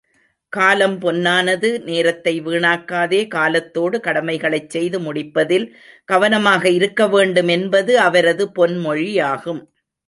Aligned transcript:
காலம் 0.53 0.95
பொன்னானது, 1.01 1.83
நேரத்தை 1.83 2.33
வீணாக்காதே 2.41 3.27
காலத்தோடு 3.27 3.99
கடமைகளைச் 3.99 4.69
செய்து 4.69 4.99
முடிப்பதில் 4.99 5.67
கவனமாக 6.05 6.63
இருக்க 6.69 7.07
வேண்டும் 7.07 7.47
என்பது 7.47 7.99
அவரது 7.99 8.45
பொன்மொழியாகும். 8.55 9.61